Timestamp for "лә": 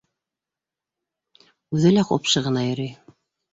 1.99-2.07